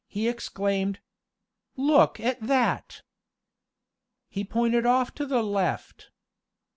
[0.07, 0.99] he exclaimed.
[1.75, 3.03] "Look at that!"
[4.29, 6.09] He pointed off to the left.